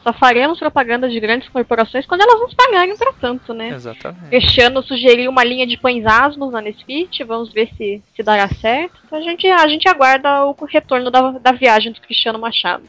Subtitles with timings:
[0.02, 3.68] Só faremos propaganda de grandes corporações quando elas nos pagarem para tanto, né?
[3.68, 4.28] Exatamente.
[4.30, 8.98] Cristiano sugeriu uma linha de pães asmos na Nesfit, vamos ver se, se dará certo.
[9.06, 12.82] Então a gente, a gente aguarda o retorno da, da viagem do Cristiano Machado.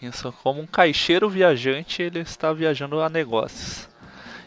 [0.00, 3.86] Isso, como um caixeiro viajante, ele está viajando a negócios.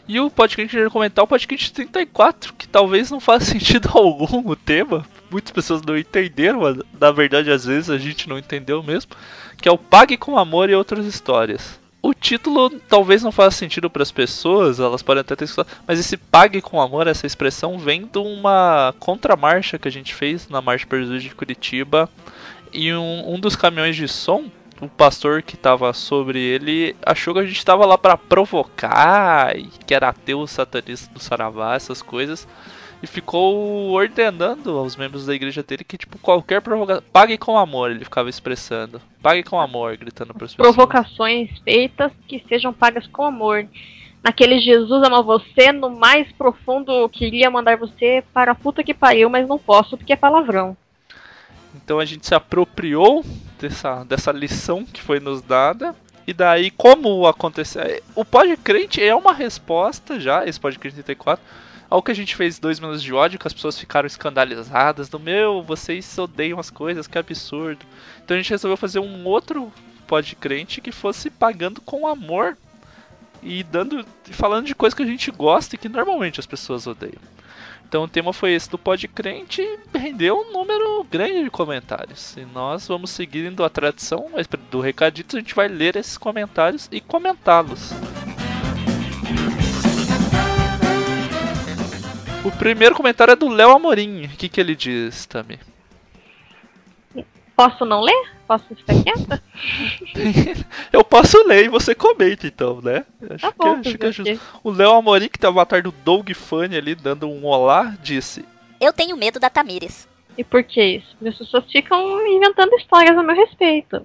[0.08, 4.56] E o podcast que comentar, o podcast 34, que talvez não faça sentido algum o
[4.56, 5.06] tema.
[5.30, 9.12] Muitas pessoas não entenderam, mas na verdade às vezes a gente não entendeu mesmo.
[9.56, 13.88] Que é o Pague com Amor e Outras Histórias o título talvez não faça sentido
[13.88, 17.78] para as pessoas, elas podem até ter escutado, mas esse pague com amor, essa expressão
[17.78, 22.10] vem de uma contramarcha que a gente fez na Marcha Perdida de Curitiba
[22.72, 27.40] e um, um dos caminhões de som, o pastor que estava sobre ele achou que
[27.40, 32.48] a gente estava lá para provocar, e que era ateu satanista do Saravá, essas coisas
[33.02, 37.02] e ficou ordenando aos membros da igreja dele que, tipo, qualquer provocação.
[37.12, 39.02] Pague com amor, ele ficava expressando.
[39.20, 40.74] Pague com amor, gritando para as pessoas.
[40.74, 43.66] Provocações feitas que sejam pagas com amor.
[44.22, 49.28] Naquele Jesus ama você, no mais profundo queria mandar você para a puta que pariu,
[49.28, 50.76] mas não posso porque é palavrão.
[51.74, 53.24] Então a gente se apropriou
[53.58, 55.92] dessa, dessa lição que foi nos dada.
[56.24, 57.82] E daí, como aconteceu.
[58.14, 61.44] O Podcrente é uma resposta já, esse Podcrente 34
[61.92, 65.20] ao que a gente fez dois minutos de ódio, que as pessoas ficaram escandalizadas, do
[65.20, 67.84] meu, vocês odeiam as coisas, que absurdo.
[68.24, 69.70] Então a gente resolveu fazer um outro
[70.06, 72.56] pod crente que fosse pagando com amor
[73.42, 77.20] e dando falando de coisas que a gente gosta e que normalmente as pessoas odeiam.
[77.86, 82.34] Então o tema foi esse do Pod Crente e rendeu um número grande de comentários.
[82.38, 84.30] E nós vamos seguindo a tradição
[84.70, 87.92] do Recadito, a gente vai ler esses comentários e comentá-los.
[92.54, 94.24] O primeiro comentário é do Léo Amorim.
[94.26, 95.58] O que, que ele diz, Tami?
[97.56, 98.30] Posso não ler?
[98.46, 99.42] Posso ficar quieta?
[100.92, 103.04] Eu posso ler e você comenta então, né?
[103.30, 104.40] Acho tá bom, que, acho que é justo.
[104.64, 108.44] O Léo Amorim, que tava atrás do Doug Funny ali, dando um olá, disse:
[108.80, 110.08] Eu tenho medo da Tamires.
[110.36, 111.06] E por que isso?
[111.16, 114.04] Porque as pessoas ficam inventando histórias a meu respeito.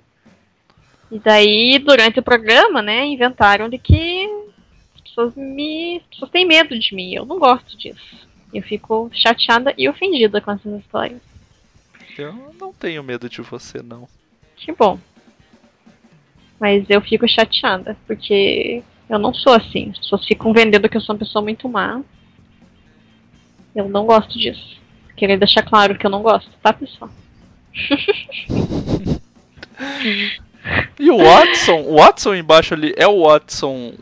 [1.09, 4.29] E daí, durante o programa, né, inventaram de que
[4.95, 5.97] as pessoas me.
[5.97, 7.13] As pessoas têm medo de mim.
[7.13, 8.26] Eu não gosto disso.
[8.53, 11.21] Eu fico chateada e ofendida com essas histórias.
[12.17, 14.07] Eu não tenho medo de você, não.
[14.55, 14.99] Que bom.
[16.59, 19.91] Mas eu fico chateada, porque eu não sou assim.
[19.91, 22.01] As pessoas ficam vendendo que eu sou uma pessoa muito má.
[23.75, 24.81] Eu não gosto disso.
[25.15, 27.11] Queria deixar claro que eu não gosto, tá, pessoal?
[30.99, 31.81] e o Watson?
[31.81, 33.93] O Watson embaixo ali é o Watson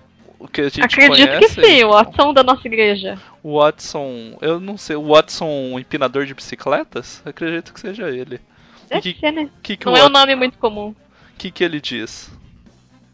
[0.46, 1.56] o que a gente Acredito conhece.
[1.56, 3.20] que sim, o Watson da nossa igreja.
[3.44, 7.22] O Watson, eu não sei, o Watson empinador de bicicletas?
[7.26, 8.40] Acredito que seja ele.
[8.88, 9.50] Deve que, ser, né?
[9.62, 10.90] Que que não o é um nome muito comum.
[10.90, 12.32] O que, que ele diz?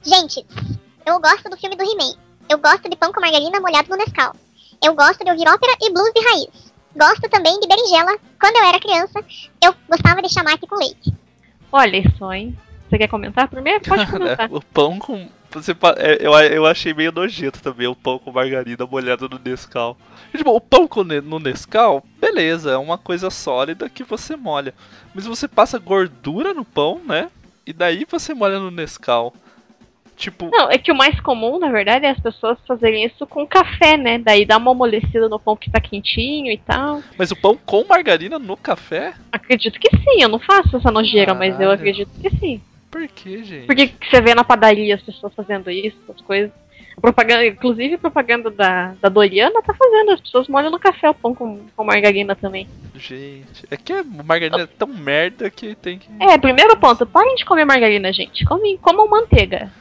[0.04, 0.46] Gente,
[1.06, 2.16] eu gosto do filme do He-Man.
[2.50, 4.36] Eu gosto de pão com margarina molhado no Nescau.
[4.84, 6.72] Eu gosto de ouvir ópera e blues de raiz.
[6.96, 8.18] Gosto também de berinjela.
[8.40, 9.24] Quando eu era criança,
[9.64, 11.14] eu gostava de chamar aqui com leite.
[11.72, 12.58] Olha isso, hein?
[12.90, 13.82] Você quer comentar primeiro?
[13.82, 14.52] Pode comentar.
[14.52, 18.86] o pão com você, é, eu, eu achei meio nojento também o pão com margarina
[18.86, 19.98] molhado no Nescau.
[20.34, 24.74] E, tipo, o pão com no Nescau, beleza, é uma coisa sólida que você molha.
[25.14, 27.30] Mas você passa gordura no pão, né?
[27.66, 29.34] E daí você molha no Nescau.
[30.16, 33.48] Tipo, Não, é que o mais comum, na verdade, é as pessoas fazerem isso com
[33.48, 34.20] café, né?
[34.20, 37.02] Daí dá uma amolecida no pão que tá quentinho e tal.
[37.18, 39.16] mas o pão com margarina no café?
[39.32, 41.74] Acredito que sim, eu não faço essa nojeira, mas eu Caralho.
[41.74, 42.62] acredito que sim.
[42.92, 43.66] Por que, gente?
[43.66, 46.52] Porque que você vê na padaria as pessoas fazendo isso, essas coisas.
[46.98, 51.10] A propaganda, inclusive a propaganda da, da Doriana tá fazendo, as pessoas molham no café
[51.10, 52.68] o pão com, com margarina também.
[52.94, 56.10] Gente, é que a margarina é tão merda que tem que.
[56.20, 58.44] É, primeiro ponto, parem de comer margarina, gente.
[58.44, 59.72] Comem, comam manteiga.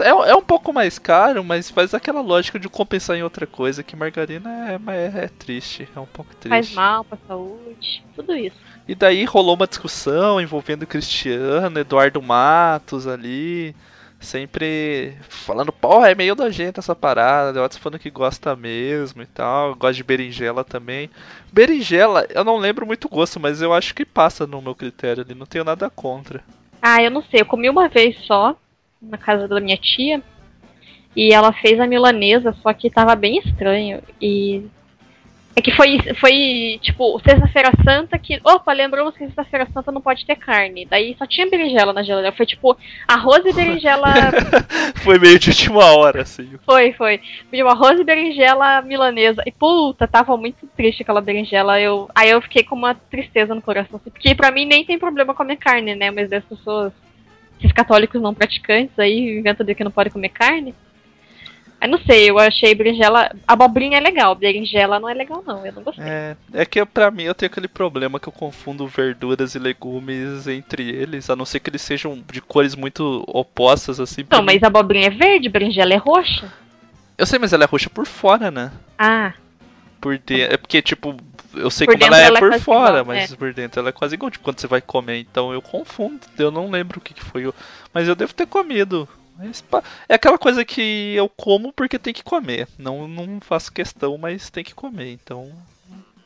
[0.00, 3.82] É, é um pouco mais caro, mas faz aquela lógica de compensar em outra coisa,
[3.82, 6.50] que margarina é, é, é triste, é um pouco triste.
[6.50, 8.56] Faz mal pra saúde, tudo isso.
[8.86, 13.74] E daí rolou uma discussão envolvendo o Cristiano, Eduardo Matos ali,
[14.18, 19.74] sempre falando, pô, é meio nojenta essa parada, Eduardo falando que gosta mesmo e tal,
[19.74, 21.08] gosta de berinjela também.
[21.50, 25.34] Berinjela, eu não lembro muito gosto, mas eu acho que passa no meu critério ali,
[25.34, 26.42] não tenho nada contra.
[26.82, 28.56] Ah, eu não sei, eu comi uma vez só,
[29.00, 30.22] na casa da minha tia,
[31.14, 34.02] e ela fez a milanesa, só que tava bem estranho.
[34.20, 34.62] E.
[35.56, 38.40] É que foi, foi tipo, sexta-feira santa que.
[38.44, 40.86] Opa, lembramos que sexta-feira santa não pode ter carne.
[40.88, 42.34] Daí só tinha berinjela na geladeira.
[42.36, 42.76] Foi tipo,
[43.08, 44.06] arroz e berinjela.
[45.02, 46.58] Foi meio de última hora, assim.
[46.64, 47.20] foi, foi.
[47.50, 49.42] Pediu arroz e berinjela milanesa.
[49.46, 51.80] E puta, tava muito triste aquela berinjela.
[51.80, 53.96] Eu, aí eu fiquei com uma tristeza no coração.
[53.96, 56.10] assim, Porque pra mim nem tem problema comer carne, né?
[56.10, 56.92] Mas das pessoas,
[57.60, 60.74] esses católicos não praticantes aí, inventam de que não pode comer carne.
[61.80, 63.30] Aí não sei, eu achei berinjela.
[63.48, 65.64] Abobrinha é legal, berinjela não é legal, não.
[65.64, 66.04] Eu não gostei.
[66.04, 70.46] É, é que pra mim eu tenho aquele problema que eu confundo verduras e legumes
[70.46, 74.26] entre eles, a não ser que eles sejam de cores muito opostas, assim.
[74.30, 76.52] Não, mim- mas abobrinha é verde, berinjela é roxa.
[77.16, 78.70] Eu sei, mas ela é roxa por fora, né?
[78.98, 79.32] Ah,
[80.00, 80.54] Por dentro.
[80.54, 81.16] É porque, tipo,
[81.54, 83.80] eu sei Por como ela é ela é por quase fora, igual, mas por dentro
[83.80, 85.18] ela é quase igual, tipo, quando você vai comer.
[85.18, 87.52] Então eu confundo, eu não lembro o que, que foi.
[87.92, 89.08] Mas eu devo ter comido.
[90.08, 92.68] É aquela coisa que eu como porque tem que comer.
[92.78, 95.12] Não, não faço questão, mas tem que comer.
[95.12, 95.50] Então,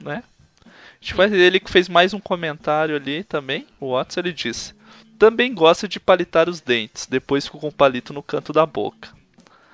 [0.01, 0.23] né?
[0.65, 3.67] A gente vai ele que fez mais um comentário ali também.
[3.79, 4.75] O Watson ele disse:
[5.19, 7.07] Também gosta de palitar os dentes.
[7.07, 9.11] Depois ficou com o palito no canto da boca.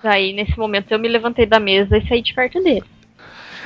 [0.02, 2.85] daí nesse momento eu me levantei da mesa e saí de perto dele.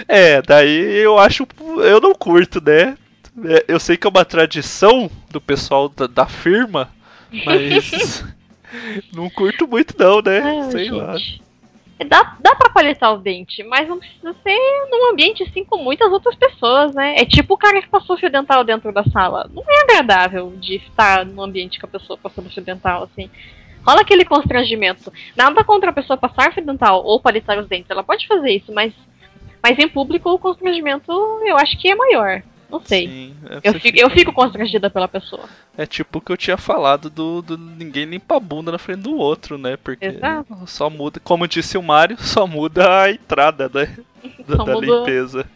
[0.08, 1.46] É, daí eu acho.
[1.79, 2.96] Eu não curto, né?
[3.44, 6.91] É, Eu sei que é uma tradição do pessoal da, da firma,
[7.44, 8.25] mas.
[9.12, 10.41] não curto muito, não, né?
[10.41, 10.94] Ah, sei gente.
[10.94, 11.17] lá.
[12.08, 14.58] Dá, dá pra palitar o dente, mas não precisa ser
[14.91, 17.14] num ambiente assim com muitas outras pessoas, né?
[17.17, 19.49] É tipo o cara que passou fio dental dentro da sala.
[19.55, 23.31] Não é agradável de estar num ambiente com a pessoa passando fio dental, assim.
[23.87, 25.12] Rola aquele constrangimento.
[25.37, 27.90] Nada contra a pessoa passar fio dental ou palitar os dentes.
[27.90, 28.93] Ela pode fazer isso, mas,
[29.64, 31.11] mas em público o constrangimento
[31.46, 32.43] eu acho que é maior.
[32.70, 33.06] Não sei.
[33.06, 35.44] Sim, é, Eu fico, fica- eu fico constrangida pela pessoa.
[35.78, 39.00] é tipo o que eu tinha falado do, do ninguém limpa a bunda na frente
[39.00, 39.76] do outro, né?
[39.76, 40.55] Porque Exato.
[40.66, 43.96] só muda, como disse o Mário, só muda a entrada, né?
[44.46, 45.00] Da, da mudou.
[45.00, 45.46] limpeza.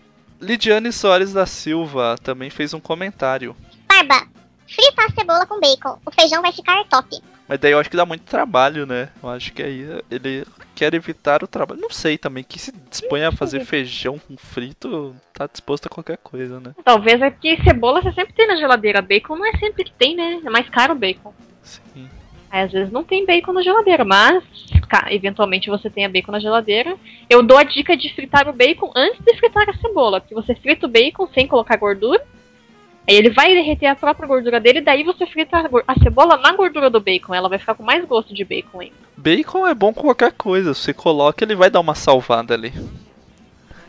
[0.40, 3.56] Lidiane Soares da Silva também fez um comentário.
[3.88, 4.26] Barba,
[4.69, 5.98] frita a cebola com bacon.
[6.06, 7.19] O feijão vai ficar top.
[7.48, 9.08] Mas daí eu acho que dá muito trabalho, né?
[9.22, 10.44] Eu acho que aí ele
[10.79, 11.81] quer evitar o trabalho.
[11.81, 16.19] Não sei também, que se dispõe a fazer feijão com frito, tá disposto a qualquer
[16.19, 16.73] coisa, né?
[16.85, 19.03] Talvez é porque cebola você sempre tem na geladeira.
[19.03, 20.41] Bacon não é sempre que tem, né?
[20.44, 21.35] É mais caro o bacon.
[21.65, 22.08] Sim.
[22.49, 24.44] Aí, às vezes não tem bacon na geladeira, mas
[25.11, 26.97] eventualmente você tenha bacon na geladeira.
[27.29, 30.55] Eu dou a dica de fritar o bacon antes de fritar a cebola, porque você
[30.55, 32.25] frita o bacon sem colocar gordura.
[33.08, 36.53] Aí ele vai derreter a própria gordura dele, daí você frita a, a cebola na
[36.53, 37.34] gordura do bacon.
[37.34, 38.94] Ela vai ficar com mais gosto de bacon ainda.
[39.17, 40.74] Bacon é bom com qualquer coisa.
[40.74, 42.70] Você coloca, ele vai dar uma salvada ali.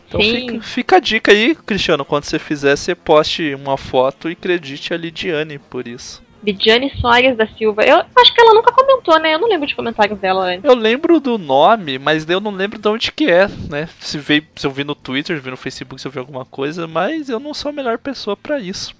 [0.08, 2.06] Então fica, fica a dica aí, Cristiano.
[2.06, 6.24] Quando você fizer, você poste uma foto e acredite a Lidiane por isso.
[6.42, 7.84] Lidiane Soares da Silva.
[7.84, 9.36] Eu acho que ela nunca comentou, né?
[9.36, 10.64] Eu não lembro de comentários dela antes.
[10.64, 13.90] Eu lembro do nome, mas eu não lembro de onde que é, né?
[14.00, 16.88] Se, veio, se eu vi no Twitter, vi no Facebook, se eu vi alguma coisa,
[16.88, 18.96] mas eu não sou a melhor pessoa pra isso.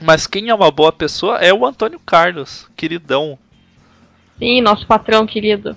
[0.00, 3.38] Mas quem é uma boa pessoa é o Antônio Carlos, queridão.
[4.38, 5.76] Sim, nosso patrão querido.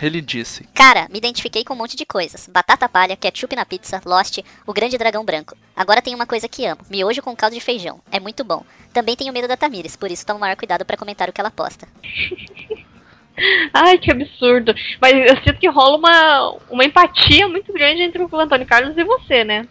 [0.00, 2.48] Ele disse: Cara, me identifiquei com um monte de coisas.
[2.52, 5.56] Batata palha, ketchup na pizza, Lost, o grande dragão branco.
[5.74, 8.00] Agora tem uma coisa que amo, miojo com caldo de feijão.
[8.10, 8.64] É muito bom.
[8.92, 11.50] Também tenho medo da Tamires, por isso tomo maior cuidado pra comentar o que ela
[11.50, 11.88] posta.
[13.72, 14.74] Ai, que absurdo.
[15.00, 19.04] Mas eu sinto que rola uma, uma empatia muito grande entre o Antônio Carlos e
[19.04, 19.66] você, né?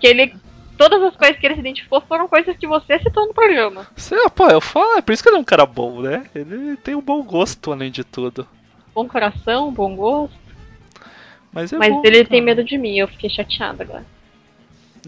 [0.00, 0.34] Que ele.
[0.82, 3.86] Todas as coisas que ele se identificou foram coisas que você citou no programa.
[3.94, 6.24] Sei pô, eu falo, é por isso que ele é um cara bom, né?
[6.34, 8.48] Ele tem um bom gosto além de tudo.
[8.92, 10.34] bom coração, bom gosto.
[11.52, 12.28] Mas é mas bom, ele cara.
[12.30, 14.04] tem medo de mim, eu fiquei chateada agora.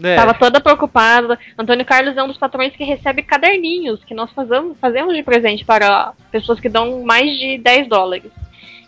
[0.01, 1.37] É, Tava toda preocupada.
[1.59, 5.65] Antônio Carlos é um dos patrões que recebe caderninhos que nós fazemos, fazemos de presente
[5.65, 8.31] para pessoas que dão mais de 10 dólares.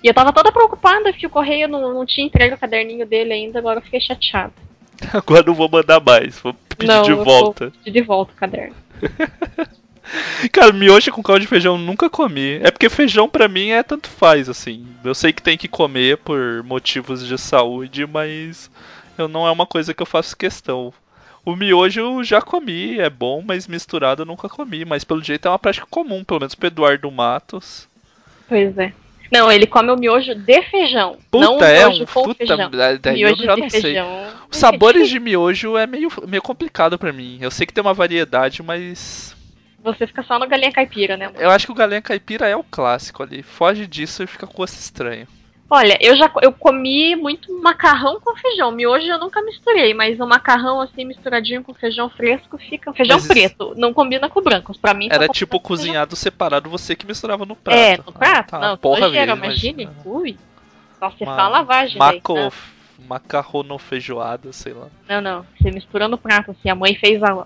[0.01, 3.33] E eu tava toda preocupada que o correio não, não tinha entregue o caderninho dele
[3.33, 4.66] ainda, agora eu fiquei chateada.
[5.13, 7.65] Agora não vou mandar mais, vou pedir não, de volta.
[7.65, 8.75] vou pedir de volta o caderno.
[10.51, 12.59] Cara, miojo com caldo de feijão eu nunca comi.
[12.63, 14.87] É porque feijão pra mim é tanto faz, assim.
[15.03, 18.71] Eu sei que tem que comer por motivos de saúde, mas
[19.17, 20.93] eu não é uma coisa que eu faço questão.
[21.43, 24.85] O miojo eu já comi, é bom, mas misturado eu nunca comi.
[24.85, 27.87] Mas pelo jeito é uma prática comum, pelo menos pro Eduardo Matos.
[28.47, 28.93] Pois é.
[29.31, 31.17] Não, ele come o miojo de feijão.
[31.33, 32.71] não o Puta, é miojo um com puta, feijão.
[32.71, 33.95] daí eu miojo já de não sei.
[34.51, 37.37] Os sabores de miojo é meio, meio complicado pra mim.
[37.41, 39.35] Eu sei que tem uma variedade, mas
[39.83, 41.31] Você fica só no galinha caipira, né?
[41.37, 43.43] eu acho que o galinha caipira é o clássico ali.
[43.43, 45.27] Foge disso e fica com gosto estranho.
[45.69, 48.71] Olha, eu já eu comi muito macarrão com feijão.
[48.71, 53.25] Miojo eu nunca misturei, mas o macarrão assim misturadinho com feijão fresco fica feijão Mas
[53.25, 53.73] isso- preto.
[53.75, 54.77] Não combina com brancos.
[54.77, 57.77] Pra mim só Era tipo com feijão cozinhado separado, você que misturava no prato.
[57.77, 58.55] É, no prato?
[58.55, 58.59] Ah, tá.
[58.59, 59.83] não, porra, velho, imagine.
[59.83, 60.01] imagina.
[60.05, 60.37] Ui.
[60.99, 61.99] Só você fala lavagem.
[61.99, 62.51] daí, Maco, né?
[63.07, 64.87] macarrono feijoada, sei lá.
[65.07, 65.45] Não, não.
[65.59, 66.69] Você mistura no prato, assim.
[66.69, 67.45] A mãe fez a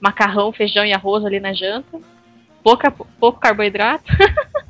[0.00, 2.00] macarrão, feijão e arroz ali na janta.
[2.64, 4.04] Pouca, pouco carboidrato.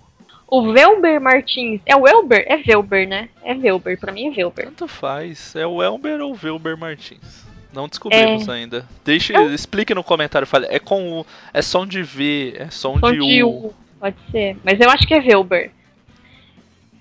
[0.50, 1.80] o Velber Martins.
[1.86, 2.44] É o Welber?
[2.48, 3.28] É Velber, né?
[3.42, 3.98] É Velber.
[3.98, 4.66] Pra mim é Velber.
[4.66, 5.54] Tanto faz.
[5.56, 7.46] É o Elber ou o Wilber Martins.
[7.72, 8.52] Não descobrimos É.
[8.52, 8.84] ainda.
[9.04, 10.46] Deixe, Eu- explique no comentário.
[10.46, 13.66] Fale, é com U, é som de V, é som, Som de, de U.
[13.66, 13.74] U.
[14.00, 14.56] Pode ser.
[14.64, 15.70] Mas eu acho que é Velber.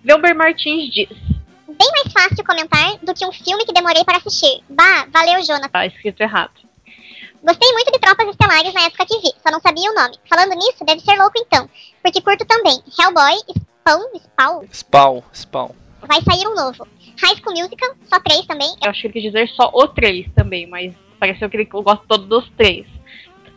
[0.04, 1.10] Velber Martins diz.
[1.10, 4.62] Bem mais fácil comentar do que um filme que demorei para assistir.
[4.70, 5.70] Bah, valeu, Jonathan.
[5.70, 6.52] Tá escrito errado.
[7.44, 10.18] Gostei muito de Tropas Estelares na época que vi, só não sabia o nome.
[10.30, 11.70] Falando nisso, deve ser louco então,
[12.04, 12.82] porque curto também.
[13.00, 13.36] Hellboy,
[13.82, 15.72] Spawn, Spawn, Spawn, Spawn.
[16.02, 16.88] vai sair um novo.
[17.22, 18.74] High School Musical, só três também.
[18.82, 21.82] Eu acho que ele quis dizer só o 3 também, mas pareceu que ele eu
[21.82, 22.86] gosto todo dos três.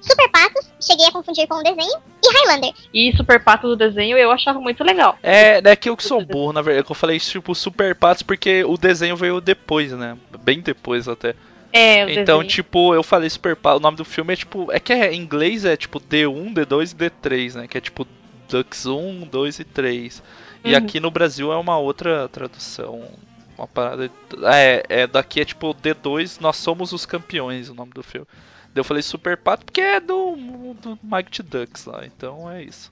[0.01, 1.97] Super Patos, cheguei a confundir com o desenho.
[2.25, 2.73] E Highlander.
[2.93, 5.17] E Super Pato do desenho eu achava muito legal.
[5.23, 6.85] É, é que eu que sou burro, na verdade.
[6.85, 10.19] que Eu falei tipo Super Patos porque o desenho veio depois, né?
[10.41, 11.37] Bem depois até.
[11.73, 12.49] É, o Então, desenho.
[12.49, 13.81] tipo, eu falei Super Patos.
[13.81, 14.71] O nome do filme é tipo.
[14.73, 17.67] É que é, em inglês é tipo D1, D2 e D3, né?
[17.69, 18.07] Que é tipo
[18.49, 20.23] Ducks 1, 2 e 3.
[20.65, 20.77] E Uhum.
[20.77, 23.09] aqui no Brasil é uma outra tradução.
[23.57, 24.11] Uma parada.
[24.53, 28.27] É, é daqui é tipo D2, nós somos os campeões, o nome do filme.
[28.75, 30.35] Eu falei Super Pato porque é do,
[30.81, 32.91] do Mighty Ducks lá, então é isso.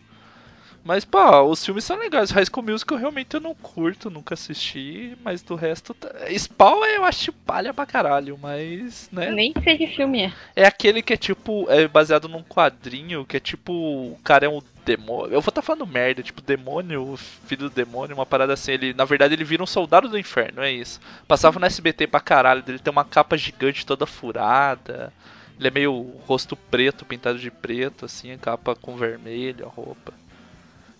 [0.82, 2.30] Mas, pá, os filmes são legais.
[2.30, 5.92] High School Musical realmente eu não curto, nunca assisti, mas do resto.
[5.92, 6.08] Tá...
[6.36, 9.30] Spawn eu acho palha pra caralho, mas, né?
[9.30, 10.32] Nem sei que filme é.
[10.56, 14.48] É aquele que é tipo, é baseado num quadrinho, que é tipo, o cara é
[14.48, 15.34] um demônio.
[15.34, 18.72] Eu vou estar falando merda, tipo, demônio, filho do demônio, uma parada assim.
[18.72, 20.98] Ele, na verdade, ele vira um soldado do inferno, é isso.
[21.28, 25.12] Passava no SBT pra caralho, ele tem uma capa gigante toda furada.
[25.58, 30.14] Ele é meio rosto preto, pintado de preto, assim, a capa com vermelho, a roupa.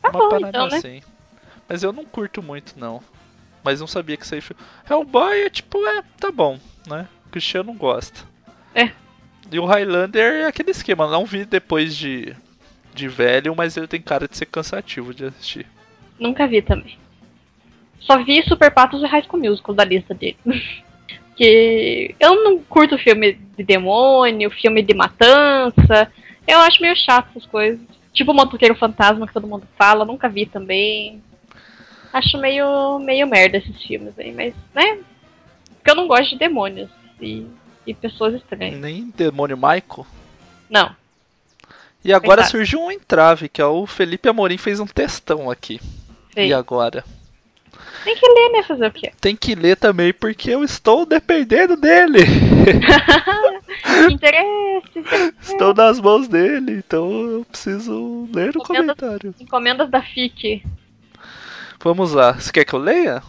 [0.02, 0.76] Tá uma bom, parada então, né?
[0.76, 1.02] assim.
[1.69, 3.02] Mas eu não curto muito, não.
[3.62, 4.57] Mas não sabia que isso aí foi.
[4.88, 7.07] Hellboy é tipo, é, tá bom, né?
[7.26, 8.25] O Cristiano gosta.
[8.75, 8.90] É.
[9.50, 12.35] E o Highlander é aquele esquema, não vi depois de,
[12.95, 15.66] de velho, mas ele tem cara de ser cansativo de assistir.
[16.19, 16.99] Nunca vi também.
[18.00, 20.37] Só vi Super Patos e High School Musical da lista dele.
[21.37, 26.12] que eu não curto filme de demônio, filme de matança.
[26.47, 27.80] Eu acho meio chato essas coisas.
[28.12, 31.23] Tipo o Motoqueiro Fantasma que todo mundo fala, nunca vi também.
[32.12, 34.99] Acho meio, meio merda esses filmes aí, mas, né?
[35.76, 36.90] Porque eu não gosto de demônios
[37.21, 37.47] e,
[37.87, 38.81] e pessoas estranhas.
[38.81, 40.07] Nem Demônio Michael.
[40.69, 40.95] Não.
[42.05, 42.50] E agora Verdade.
[42.50, 45.81] surgiu um entrave, que é o Felipe Amorim fez um textão aqui.
[46.35, 46.49] Sei.
[46.49, 47.05] E agora?
[48.05, 48.62] Tem que ler, né?
[48.62, 49.12] Fazer o quê?
[49.21, 52.21] Tem que ler também, porque eu estou dependendo dele.
[54.11, 54.99] Interesse.
[54.99, 55.35] interesse.
[55.40, 59.35] estou nas mãos dele, então eu preciso ler o comentário.
[59.40, 60.62] Encomendas da FIC.
[61.82, 62.32] Vamos lá.
[62.32, 63.23] Você quer que eu leia?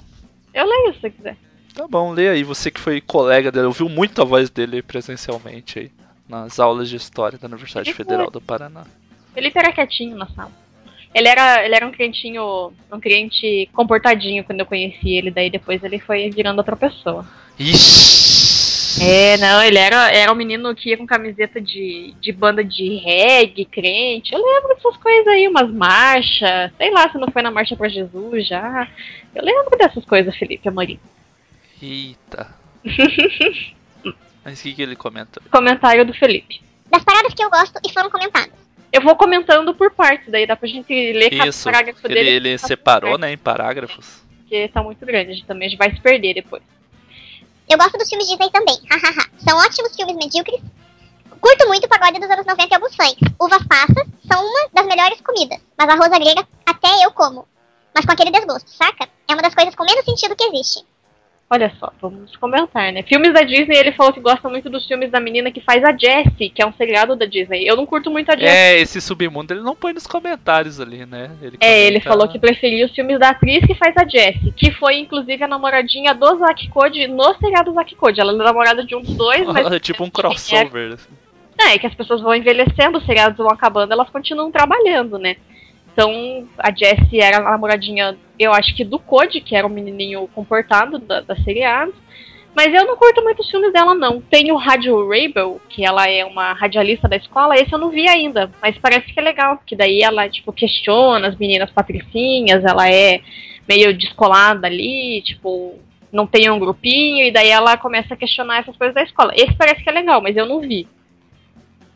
[0.53, 1.37] Eu leio se você quiser.
[1.73, 2.43] Tá bom, lê aí.
[2.43, 5.91] Você que foi colega dele, ouviu muito a voz dele presencialmente aí.
[6.27, 8.05] Nas aulas de história da Universidade Ele foi.
[8.05, 8.85] Federal do Paraná.
[9.33, 10.51] Felipe era quietinho na sala.
[11.13, 15.83] Ele era, ele era um clientinho, um cliente comportadinho quando eu conheci ele, daí depois
[15.83, 17.25] ele foi virando outra pessoa.
[17.59, 18.50] Ixi!
[18.99, 22.95] É, não, ele era, era um menino que ia com camiseta de, de banda de
[22.95, 24.33] reggae, crente.
[24.33, 27.87] Eu lembro dessas coisas aí, umas marchas, sei lá se não foi na Marcha pra
[27.87, 28.87] Jesus já.
[29.33, 30.99] Eu lembro dessas coisas, Felipe Amorim.
[31.81, 32.53] Eita.
[34.43, 35.41] Mas o que, que ele comenta?
[35.51, 36.61] Comentário do Felipe.
[36.89, 38.51] Das paradas que eu gosto e foram comentadas.
[38.91, 42.29] Eu vou comentando por partes, daí dá pra gente ler cada Isso, parágrafo ele, dele.
[42.29, 44.21] ele separou, né, em parágrafos.
[44.39, 45.31] porque tá muito grande.
[45.31, 46.61] A gente também a gente vai se perder depois.
[47.71, 49.29] Eu gosto dos filmes Disney também, hahaha.
[49.47, 50.59] São ótimos filmes medíocres.
[51.39, 53.33] Curto muito o pagode dos anos 90 e alguns funks.
[53.39, 57.47] Uvas passas são uma das melhores comidas, mas a rosa grega até eu como.
[57.95, 59.07] Mas com aquele desgosto, saca?
[59.25, 60.85] É uma das coisas com menos sentido que existe.
[61.53, 63.03] Olha só, vamos comentar, né?
[63.03, 65.91] Filmes da Disney, ele falou que gosta muito dos filmes da menina que faz a
[65.91, 67.67] Jessie, que é um seriado da Disney.
[67.67, 68.55] Eu não curto muito a Jessie.
[68.55, 71.29] É, esse submundo ele não põe nos comentários ali, né?
[71.41, 74.71] Ele É, ele falou que preferia os filmes da atriz que faz a Jessie, que
[74.71, 78.21] foi inclusive a namoradinha do Zack Code no seriado Zack Code.
[78.21, 79.69] Ela é namorada de um dos dois, mas.
[79.73, 80.93] É tipo um crossover.
[80.93, 81.09] assim.
[81.59, 85.35] É, é que as pessoas vão envelhecendo, os seriados vão acabando, elas continuam trabalhando, né?
[85.91, 90.27] Então, a Jessie era a namoradinha, eu acho que do Code, que era o menininho
[90.33, 91.93] comportado da, da seriado.
[92.53, 94.19] Mas eu não curto muito os filmes dela, não.
[94.19, 98.07] Tem o Rádio Rabel, que ela é uma radialista da escola, esse eu não vi
[98.09, 98.51] ainda.
[98.61, 103.21] Mas parece que é legal, porque daí ela, tipo, questiona as meninas patricinhas, ela é
[103.67, 105.79] meio descolada ali, tipo,
[106.11, 109.31] não tem um grupinho, e daí ela começa a questionar essas coisas da escola.
[109.33, 110.87] Esse parece que é legal, mas eu não vi.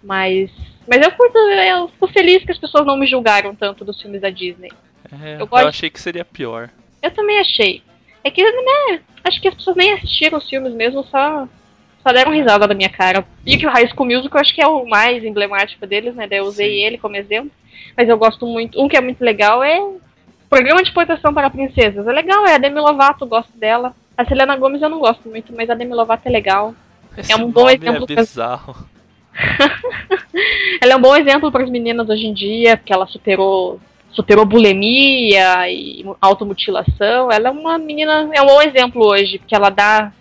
[0.01, 0.49] Mas.
[0.87, 4.21] Mas eu curto, eu fico feliz que as pessoas não me julgaram tanto dos filmes
[4.21, 4.71] da Disney.
[5.11, 6.69] É, Eu eu, gosto- achei que seria pior.
[7.01, 7.81] Eu também achei.
[8.23, 11.47] É que, né, acho que as pessoas nem assistiram os filmes mesmo, só,
[12.01, 13.25] só deram risada da minha cara.
[13.45, 16.27] E que o High School Musical eu acho que é o mais emblemático deles, né,
[16.27, 16.83] daí eu usei Sim.
[16.85, 17.51] ele como exemplo.
[17.95, 19.79] Mas eu gosto muito, um que é muito legal é
[20.49, 22.07] Programa de Proteção para Princesas.
[22.07, 23.95] É legal, é a Demi Lovato, eu gosto dela.
[24.17, 26.73] A Selena Gomez eu não gosto muito, mas a Demi Lovato é legal.
[27.17, 28.75] Esse um bom nome exemplo É bizarro.
[30.81, 33.79] Ela é um bom exemplo para as meninas hoje em dia, porque ela superou
[34.11, 37.29] superou bulimia e automutilação.
[37.29, 40.13] Ela é uma menina, é um bom exemplo hoje, porque ela dá,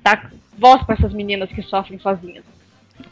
[0.00, 2.44] dá voz para essas meninas que sofrem sozinhas.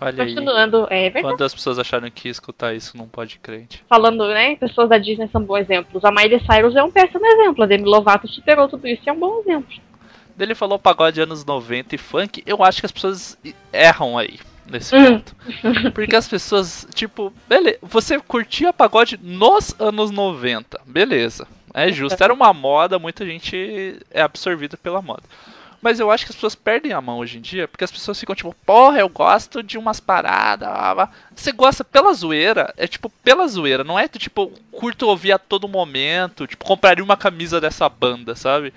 [0.01, 0.35] Olha aí.
[0.35, 1.35] Continuando, é verdade.
[1.35, 3.83] Quando as pessoas acharam que ia escutar isso não pode crente.
[3.89, 6.05] Falando, né, pessoas da Disney são bons exemplos.
[6.05, 7.65] A Miley Cyrus é um péssimo exemplo.
[7.65, 9.75] A Demi Lovato superou tudo isso e é um bom exemplo.
[10.39, 13.37] Ele falou pagode anos 90 e funk, eu acho que as pessoas
[13.73, 14.39] erram aí
[14.71, 15.15] nesse Hum.
[15.21, 15.37] ponto.
[15.95, 21.47] Porque as pessoas, tipo, beleza, você curtia pagode nos anos 90, beleza.
[21.75, 25.23] É justo, era uma moda, muita gente é absorvida pela moda.
[25.81, 28.19] Mas eu acho que as pessoas perdem a mão hoje em dia, porque as pessoas
[28.19, 30.69] ficam tipo, porra, eu gosto de umas paradas.
[30.69, 35.31] blá, blá." Você gosta pela zoeira, é tipo, pela zoeira, não é tipo, curto ouvir
[35.31, 38.73] a todo momento, tipo, compraria uma camisa dessa banda, sabe?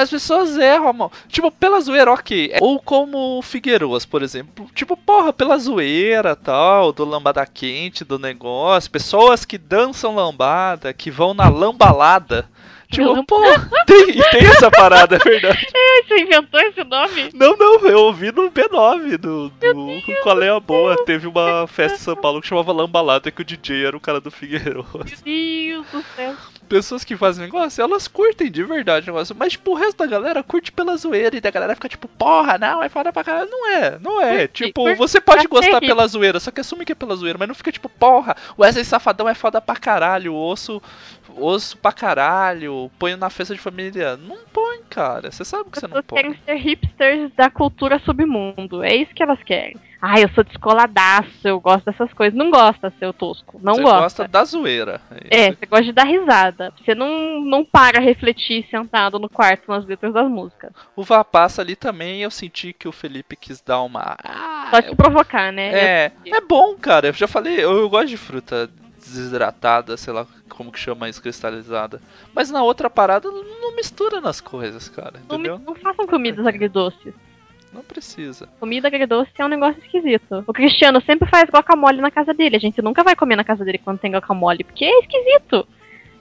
[0.00, 1.12] As pessoas erram, mano.
[1.28, 2.54] Tipo, pela zoeira, ok.
[2.60, 4.66] Ou como o Figueiroas, por exemplo.
[4.74, 8.90] Tipo, porra, pela zoeira tal, do lambada quente, do negócio.
[8.90, 12.48] Pessoas que dançam lambada, que vão na lambalada.
[12.90, 15.64] Tipo, porra, tem, tem essa parada, é verdade.
[16.08, 17.30] Você inventou esse nome?
[17.34, 21.04] Não, não, eu ouvi no B9 do, do Qual é a Boa.
[21.04, 24.20] Teve uma festa em São Paulo que chamava Lambalada, que o DJ era o cara
[24.20, 25.22] do Figueiroas.
[25.24, 26.34] Meu Deus do céu.
[26.70, 29.34] Pessoas que fazem negócio, elas curtem de verdade o negócio.
[29.36, 31.36] Mas, tipo, o resto da galera curte pela zoeira.
[31.36, 33.50] E da galera fica tipo, porra, não, é foda pra caralho.
[33.50, 34.46] Não é, não é.
[34.46, 37.36] Tipo, você pode gostar pela zoeira, só que assume que é pela zoeira.
[37.36, 40.32] Mas não fica tipo, porra, o Wesley Safadão é foda pra caralho.
[40.32, 40.80] O osso,
[41.36, 42.88] osso pra caralho.
[43.00, 44.16] Põe na festa de família.
[44.16, 45.32] Não põe, cara.
[45.32, 46.22] Você sabe que você não põe.
[46.22, 48.84] querem ser hipsters da cultura submundo.
[48.84, 49.76] É isso que elas querem.
[50.02, 52.36] Ai, eu sou descoladaço, eu gosto dessas coisas.
[52.36, 53.60] Não gosta, seu tosco.
[53.62, 54.00] Não você gosta.
[54.00, 55.00] gosta da zoeira.
[55.30, 56.72] É, você gosta de dar risada.
[56.78, 60.72] Você não, não para a refletir sentado no quarto nas letras das músicas.
[60.96, 64.16] O Vapassa ali também eu senti que o Felipe quis dar uma.
[64.24, 65.70] Ah, Só te provocar, né?
[65.72, 67.08] É, é bom, cara.
[67.08, 71.22] Eu já falei, eu, eu gosto de fruta desidratada, sei lá como que chama isso,
[71.22, 72.00] cristalizada.
[72.34, 75.20] Mas na outra parada, não mistura nas coisas, cara.
[75.28, 75.58] não, Entendeu?
[75.58, 77.14] não façam comidas agridoces.
[77.72, 78.48] Não precisa.
[78.58, 80.42] Comida agridoce é um negócio esquisito.
[80.46, 82.56] O Cristiano sempre faz guacamole na casa dele.
[82.56, 85.66] A gente nunca vai comer na casa dele quando tem guacamole, porque é esquisito.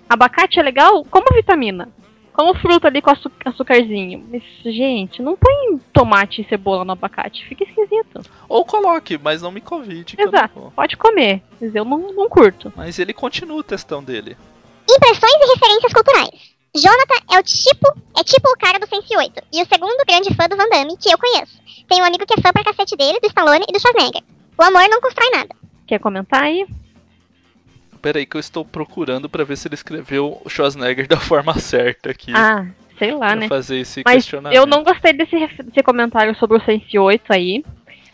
[0.07, 1.89] Abacate é legal como vitamina.
[2.33, 4.25] Como fruta ali com açu- açucarzinho.
[4.31, 7.45] Mas, gente, não põe tomate e cebola no abacate.
[7.47, 8.21] Fica esquisito.
[8.47, 10.53] Ou coloque, mas não me convide que eu Exato.
[10.55, 10.71] não vou.
[10.71, 11.41] Pode comer.
[11.59, 12.71] Mas eu não, não curto.
[12.77, 14.37] Mas ele continua o testão dele.
[14.89, 16.58] Impressões e referências culturais.
[16.75, 17.87] Jonathan é o tipo,
[18.19, 20.97] é tipo o cara do Sense 8, e o segundo grande fã do Van Damme
[20.97, 21.59] que eu conheço.
[21.87, 24.21] Tenho um amigo que é fã pra cacete dele, do Stallone e do Schwarzenegger.
[24.57, 25.49] O amor não constrói nada.
[25.87, 26.67] Quer comentar aí?
[28.01, 31.57] Pera aí que eu estou procurando pra ver se ele escreveu o Schwarzenegger da forma
[31.59, 32.31] certa aqui.
[32.35, 33.47] Ah, sei lá, pra né?
[33.47, 34.57] fazer esse Mas questionamento.
[34.57, 37.63] eu não gostei desse, desse comentário sobre o Sense 8 aí.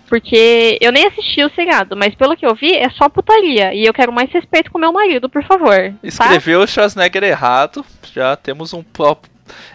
[0.08, 3.74] Porque eu nem assisti o seriado, mas pelo que eu vi, é só putaria.
[3.74, 5.76] E eu quero mais respeito com meu marido, por favor.
[5.76, 5.98] Tá?
[6.04, 7.84] Escreveu o Schwarzenegger errado.
[8.14, 8.84] Já temos um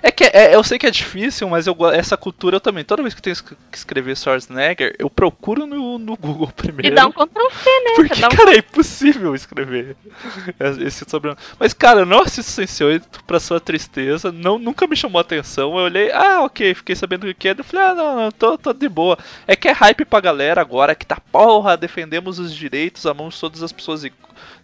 [0.02, 2.84] É que é, eu sei que é difícil, mas eu, essa cultura eu também.
[2.84, 3.36] Toda vez que eu tenho
[3.70, 6.88] que escrever Schwarzenegger, eu procuro no, no Google primeiro.
[6.92, 7.90] E dá um Ctrl C, né?
[7.96, 9.96] Porque, um- cara, é impossível escrever
[10.84, 11.40] esse sobrenome.
[11.58, 14.32] Mas, cara, eu não assisto Sense 8 pra sua tristeza.
[14.32, 15.70] Não, nunca me chamou a atenção.
[15.78, 17.54] Eu olhei, ah, ok, fiquei sabendo o que é.
[17.56, 19.18] Eu falei, ah, não, não, tô, tô de boa.
[19.46, 23.62] É que é hype pra galera agora que tá, porra, defendemos os direitos, amamos todas
[23.62, 24.12] as pessoas i-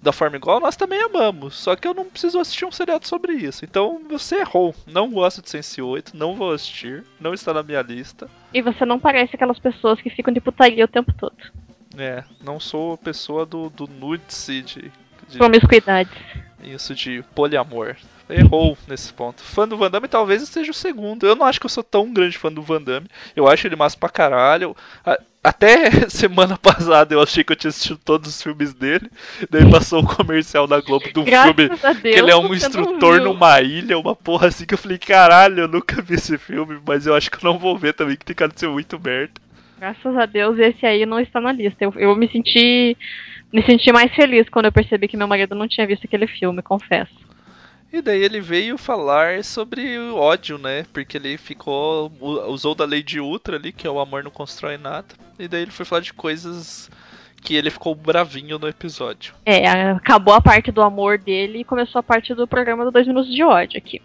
[0.03, 1.55] da forma igual, nós também amamos.
[1.57, 3.65] Só que eu não preciso assistir um seriado sobre isso.
[3.65, 4.75] Então você errou.
[4.87, 8.29] Não gosto de Sense 8, não vou assistir, não está na minha lista.
[8.53, 11.37] E você não parece aquelas pessoas que ficam de putaria o tempo todo.
[11.99, 14.93] É, não sou pessoa do, do nudes e de,
[15.29, 16.11] de Promiscuidade.
[16.63, 17.97] Isso de poliamor.
[18.29, 19.43] Errou nesse ponto.
[19.43, 21.27] Fã do Van Damme talvez eu seja o segundo.
[21.27, 23.07] Eu não acho que eu sou tão grande fã do Van Damme.
[23.37, 24.77] Eu acho ele massa pra caralho.
[25.45, 29.09] Até semana passada eu achei que eu tinha assistido todos os filmes dele.
[29.49, 31.69] Daí passou o comercial da Globo do Graças filme.
[31.69, 31.99] Deus.
[32.01, 35.69] Que ele é um instrutor numa ilha, uma porra assim que eu falei, caralho, eu
[35.69, 38.35] nunca vi esse filme, mas eu acho que eu não vou ver também, que tem
[38.35, 39.35] cara de ser muito merda.
[39.79, 41.85] Graças a Deus esse aí não está na lista.
[41.85, 42.97] Eu, eu me senti.
[43.53, 46.61] Me senti mais feliz quando eu percebi que meu marido não tinha visto aquele filme,
[46.61, 47.26] confesso.
[47.97, 50.85] E daí ele veio falar sobre o ódio, né?
[50.93, 52.13] Porque ele ficou.
[52.21, 55.15] usou da lei de Ultra ali, que é o amor não constrói nada.
[55.39, 56.91] E daí ele foi falar de coisas
[57.41, 59.33] que ele ficou bravinho no episódio.
[59.47, 63.07] É, acabou a parte do amor dele e começou a parte do programa do Dois
[63.07, 64.03] Minutos de Ódio aqui.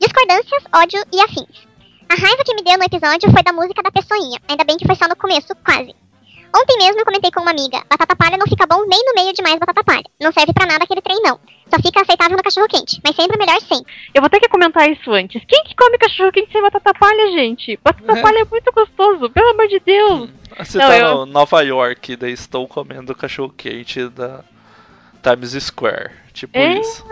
[0.00, 1.66] Discordâncias, ódio e afins.
[2.08, 4.38] A raiva que me deu no episódio foi da música da pessoinha.
[4.48, 5.96] Ainda bem que foi só no começo, quase.
[6.54, 9.32] Ontem mesmo eu comentei com uma amiga, batata palha não fica bom nem no meio
[9.32, 10.04] de mais batata palha.
[10.20, 11.40] Não serve pra nada aquele trem não.
[11.68, 13.82] Só fica aceitável no cachorro quente, mas sempre é melhor sem.
[14.14, 15.42] Eu vou ter que comentar isso antes.
[15.48, 17.78] Quem que come cachorro quente sem batata palha, gente?
[17.82, 18.22] Batata É.
[18.22, 20.30] palha é muito gostoso, pelo amor de Deus.
[20.58, 24.44] Você Não, tá eu- no Nova York, daí estou comendo cachorro quente da
[25.22, 26.10] Times Square.
[26.32, 27.04] Tipo É, isso.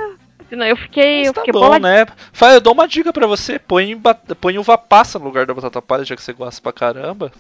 [0.51, 2.05] Não, eu fiquei, Mas eu tá fiquei bom, boladinha.
[2.05, 2.07] né?
[2.33, 4.01] Fala, eu dou uma dica pra você, põe,
[4.41, 7.33] põe uva passa no lugar da batata palha, já que você gosta pra caramba.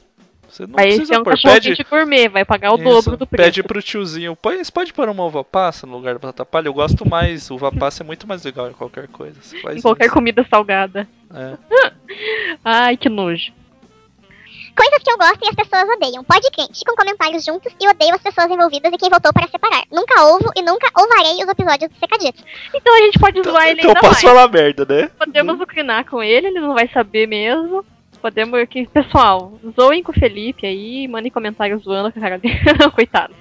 [0.54, 1.30] Você não Vai precisa um pôr.
[1.32, 3.44] cachorro Pede, gourmet, vai pagar o Isso, dobro do preço.
[3.44, 6.68] Pede pro tiozinho, põe, você pode pôr uma uva passa no lugar da batata palha?
[6.68, 9.36] Eu gosto mais, uva passa é muito mais legal em qualquer coisa.
[9.74, 10.14] Em qualquer isso.
[10.14, 11.08] comida salgada.
[11.34, 11.56] É.
[12.64, 13.52] Ai, que nojo.
[14.76, 16.22] Coisas que eu gosto e as pessoas odeiam.
[16.22, 19.82] Pode crer, ficam comentários juntos e odeio as pessoas envolvidas e quem votou para separar.
[19.90, 22.44] Nunca ouvo e nunca ouvarei os episódios do Secaditos.
[22.72, 24.36] Então a gente pode Então, zoar ele então eu ainda posso mais.
[24.36, 25.10] falar merda, né?
[25.18, 27.84] Podemos ucrinar com ele, ele não vai saber mesmo.
[28.24, 32.58] Podemos aqui, pessoal, zoem com o Felipe aí, mandem comentários zoando com a cara dele.
[32.94, 33.34] Coitado.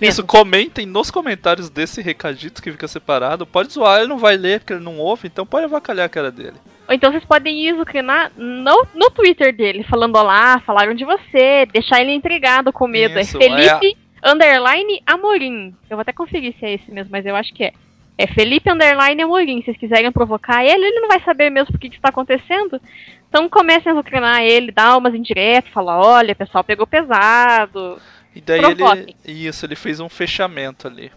[0.00, 3.44] Isso, comentem nos comentários desse recadito que fica separado.
[3.44, 6.30] Pode zoar, ele não vai ler porque ele não ouve, então pode avacalhar a cara
[6.30, 6.54] dele.
[6.86, 11.66] Ou então vocês podem ir zucrinar no, no Twitter dele, falando olá, falaram de você,
[11.72, 13.18] deixar ele intrigado com medo.
[13.18, 15.74] Isso, é Felipe underline Amorim.
[15.90, 17.72] Eu vou até conferir se é esse mesmo, mas eu acho que é.
[18.18, 19.58] É Felipe underline Amorim.
[19.60, 22.80] Se vocês quiserem provocar ele, ele não vai saber mesmo o que, está acontecendo.
[23.28, 28.00] Então comecem a zucrinar ele, dá umas indiretas, fala, olha, pessoal pegou pesado.
[28.34, 29.14] E daí Provoquem.
[29.24, 29.46] ele.
[29.46, 31.12] Isso, ele fez um fechamento ali.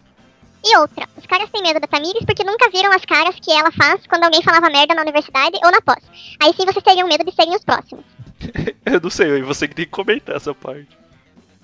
[0.63, 3.71] E outra, os caras têm medo da Tamires porque nunca viram as caras que ela
[3.71, 6.03] faz quando alguém falava merda na universidade ou na pós.
[6.39, 8.05] Aí sim vocês teriam medo de serem os próximos.
[8.85, 10.87] Eu não sei, e você que tem que comentar essa parte.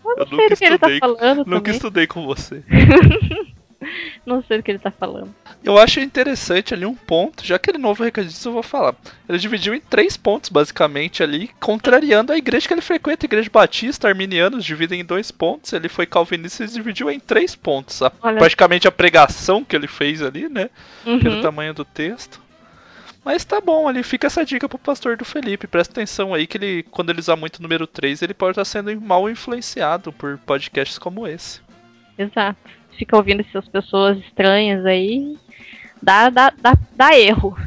[0.04, 1.71] Eu não Eu sei nunca do que ele tá estudei- falando Nunca também.
[1.76, 2.63] estudei com você.
[4.25, 5.33] Não sei do que ele tá falando.
[5.63, 8.95] Eu acho interessante ali um ponto, já que ele novo recadista eu vou falar.
[9.27, 13.49] Ele dividiu em três pontos, basicamente, ali, contrariando a igreja que ele frequenta, a igreja
[13.51, 15.71] batista, arminianos dividem em dois pontos.
[15.73, 18.01] Ele foi calvinista e dividiu em três pontos.
[18.01, 20.69] A- praticamente a pregação que ele fez ali, né?
[21.03, 21.41] Pelo Uhum.
[21.41, 22.41] tamanho do texto.
[23.23, 25.67] Mas tá bom, ali fica essa dica pro pastor do Felipe.
[25.67, 28.63] Presta atenção aí que ele, quando ele usar muito o número 3, ele pode estar
[28.65, 31.59] sendo mal influenciado por podcasts como esse.
[32.17, 32.58] Exato.
[32.97, 35.38] Fica ouvindo essas pessoas estranhas aí.
[36.01, 37.58] Dá, dá, dá, dá erro.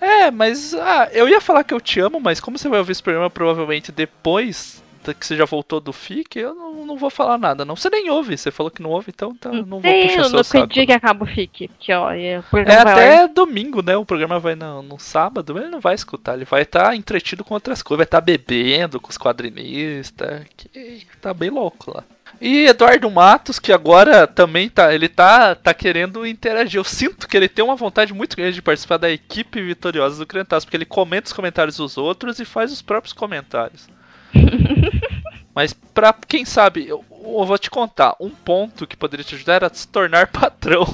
[0.00, 2.92] É, mas ah, eu ia falar que eu te amo, mas como você vai ouvir
[2.92, 7.36] esse programa provavelmente depois que você já voltou do FIC, eu não, não vou falar
[7.36, 7.76] nada, não.
[7.76, 10.28] Você nem ouve, você falou que não ouve, então tá, não vou Tem puxar no,
[10.30, 10.66] seu saco.
[10.68, 11.68] dia que acaba o FIC.
[11.78, 12.42] Que, ó, é,
[12.78, 13.96] até domingo, né?
[13.96, 17.52] O programa vai no, no sábado, ele não vai escutar, ele vai estar entretido com
[17.52, 22.04] outras coisas, vai estar bebendo com os quadrinistas, que tá bem louco lá.
[22.40, 26.78] E Eduardo Matos, que agora também tá, ele tá, tá querendo interagir.
[26.78, 30.26] Eu sinto que ele tem uma vontade muito grande de participar da equipe vitoriosa do
[30.26, 33.88] Crentaço, porque ele comenta os comentários dos outros e faz os próprios comentários.
[35.54, 39.54] Mas pra quem sabe, eu, eu vou te contar, um ponto que poderia te ajudar
[39.54, 40.84] era se tornar patrão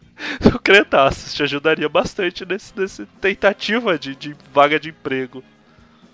[0.40, 1.34] do Cretaço.
[1.36, 5.44] Te ajudaria bastante nesse, nesse tentativa de, de vaga de emprego.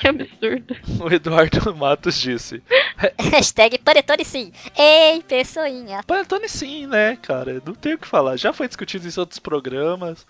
[0.04, 0.76] Que absurdo.
[1.02, 2.62] O Eduardo Matos disse.
[3.18, 4.52] Hashtag Panetone sim.
[4.76, 6.02] Ei, pessoinha.
[6.02, 7.62] Panetone sim, né, cara?
[7.64, 8.36] Não tem o que falar.
[8.36, 10.26] Já foi discutido em outros programas.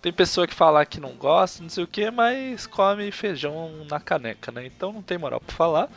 [0.00, 4.00] Tem pessoa que fala que não gosta, não sei o que, mas come feijão na
[4.00, 4.66] caneca, né?
[4.66, 5.88] Então não tem moral pra falar.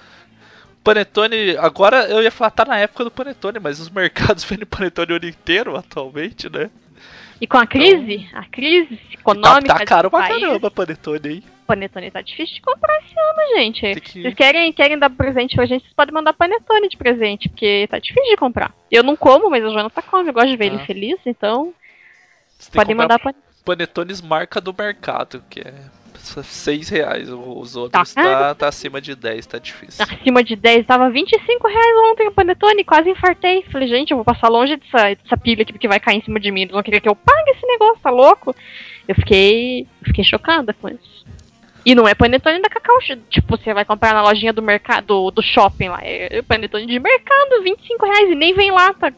[0.84, 5.14] Panetone, agora eu ia falar, tá na época do Panetone, mas os mercados vendem Panetone
[5.14, 6.70] o ano inteiro atualmente, né?
[7.42, 9.74] E com a crise, a crise econômica.
[9.74, 11.55] Tá, tá caro pra país, caramba Panetone aí.
[11.66, 14.00] Panetone tá difícil de comprar esse ano, gente.
[14.02, 17.88] Que- Vocês querem, querem dar presente pra gente, vocês podem mandar panetone de presente, porque
[17.90, 18.74] tá difícil de comprar.
[18.92, 20.76] Eu não como, mas o Jonathan come, eu gosto de ver Ah.
[20.76, 21.74] ele feliz, então
[22.58, 23.44] Você podem mandar panetone.
[23.66, 25.74] Panetones marca do mercado, que é
[26.44, 27.30] 6 reais.
[27.32, 30.04] Os outros Tá tá, tá acima de 10, tá difícil.
[30.04, 33.64] Acima de 10, tava 25 reais ontem o panetone, quase infartei.
[33.72, 36.40] Falei, gente, eu vou passar longe dessa, dessa pilha aqui, porque vai cair em cima
[36.40, 36.62] de mim.
[36.62, 38.56] Eles vão querer que eu pague esse negócio, tá louco?
[39.08, 41.26] Eu fiquei, fiquei chocada com isso.
[41.86, 45.30] E não é panetone da Cacau, Show, tipo, você vai comprar na lojinha do mercado,
[45.30, 46.00] do shopping lá.
[46.02, 49.14] É panetone de mercado, 25 reais, e nem vem lata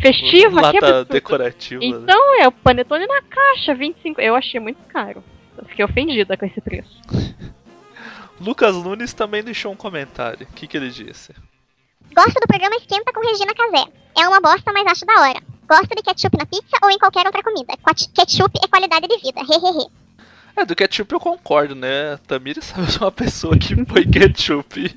[0.00, 1.12] festiva, que Lata absurdo.
[1.12, 1.80] decorativa.
[1.80, 1.86] né?
[1.86, 4.20] Então, é o panetone na caixa, 25.
[4.20, 5.22] Eu achei muito caro.
[5.58, 7.00] Eu fiquei ofendida com esse preço.
[8.40, 10.46] Lucas Nunes também deixou um comentário.
[10.50, 11.34] O que, que ele disse?
[12.14, 13.84] Gosto do programa Esquenta com Regina Casé.
[14.18, 15.40] É uma bosta, mas acho da hora.
[15.68, 17.74] Gosto de ketchup na pizza ou em qualquer outra comida.
[18.14, 19.40] Ketchup é qualidade de vida.
[19.40, 19.86] Hehehe.
[20.60, 22.14] É, do ketchup eu concordo, né?
[22.14, 24.90] A Tamira sabe uma pessoa que põe ketchup.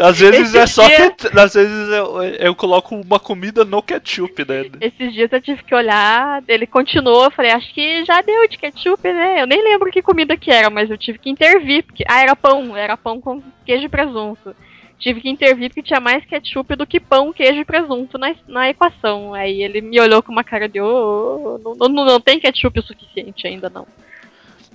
[0.00, 1.38] Às vezes Esse é só dia- que.
[1.38, 4.64] Às vezes eu, eu coloco uma comida no ketchup, né?
[4.80, 8.58] Esses dias eu tive que olhar, ele continuou, eu falei, acho que já deu de
[8.58, 9.42] ketchup, né?
[9.42, 12.02] Eu nem lembro que comida que era, mas eu tive que intervir, porque.
[12.08, 14.56] Ah, era pão, era pão com queijo e presunto.
[14.98, 18.70] Tive que intervir porque tinha mais ketchup do que pão, queijo e presunto na, na
[18.70, 19.34] equação.
[19.34, 22.82] Aí ele me olhou com uma cara de, ô, não, não, não tem ketchup o
[22.82, 23.86] suficiente ainda não.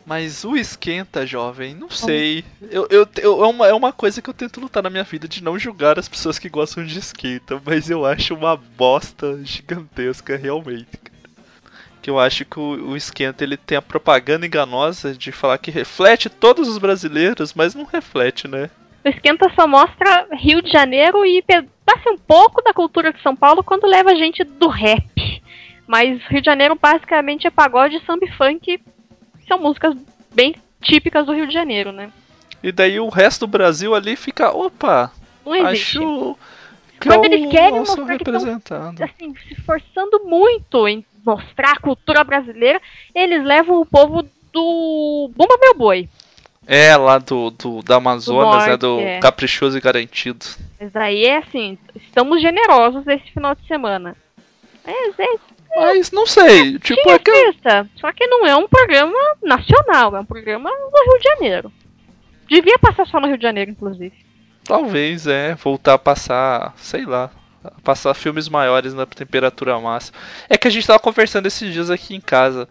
[0.08, 2.46] Mas o esquenta, jovem, não sei.
[2.72, 5.28] Eu, eu, eu- é, uma, é uma coisa que eu tento lutar na minha vida
[5.28, 10.38] de não julgar as pessoas que gostam de esquenta, mas eu acho uma bosta gigantesca,
[10.38, 10.88] realmente.
[12.02, 15.70] Que eu acho que o, o esquenta ele tem a propaganda enganosa de falar que
[15.72, 18.70] reflete todos os brasileiros, mas não reflete, né?
[19.04, 23.36] O Esquenta só mostra Rio de Janeiro e pedaça um pouco da cultura de São
[23.36, 25.04] Paulo quando leva a gente do rap.
[25.86, 28.80] Mas Rio de Janeiro basicamente é pagode, samba e funk.
[29.48, 29.96] São músicas
[30.34, 32.12] bem típicas do Rio de Janeiro, né?
[32.64, 35.12] E daí o resto do Brasil ali fica, opa,
[35.46, 35.98] Não existe.
[36.00, 36.38] acho
[37.00, 39.04] que Quando eu eles querem mostrar que tão- representado.
[39.04, 42.82] Assim, se esforçando muito em mostrar a cultura brasileira,
[43.14, 46.10] eles levam o povo do Bumba Meu Boi.
[46.66, 48.70] É, lá do, do da Amazonas, né?
[48.72, 49.20] norte, Do é.
[49.20, 50.46] Caprichoso e Garantido.
[50.80, 54.16] Mas aí é assim, estamos generosos esse final de semana.
[54.86, 55.36] É, é,
[55.80, 59.14] Mas não sei, tipo, é que festa, só que não é um programa
[59.44, 61.72] nacional, é um programa do Rio de Janeiro.
[62.50, 64.14] Devia passar só no Rio de Janeiro, inclusive.
[64.64, 67.30] talvez é voltar a passar, sei lá,
[67.84, 70.18] passar filmes maiores na temperatura máxima.
[70.50, 72.68] É que a gente tava conversando esses dias aqui em casa.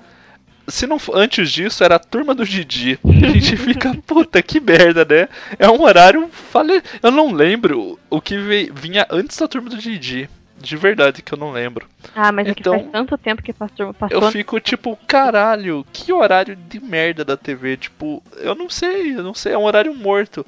[0.68, 2.98] Se não for- antes disso era a turma do Didi.
[3.04, 5.28] A gente fica, puta, que merda, né?
[5.58, 6.82] É um horário fale...
[7.02, 8.36] Eu não lembro o que
[8.72, 10.28] vinha antes da turma do Didi.
[10.58, 11.86] De verdade que eu não lembro.
[12.14, 13.92] Ah, mas é que Então, faz tanto tempo que passou.
[13.92, 17.76] passou Eu fico tipo, caralho, que horário de merda da TV.
[17.76, 20.44] Tipo, eu não sei, eu não sei, é um horário morto.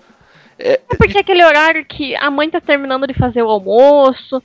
[0.59, 4.43] É, É porque é aquele horário que a mãe tá terminando de fazer o almoço,